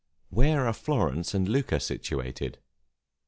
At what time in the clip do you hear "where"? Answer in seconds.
0.31-0.65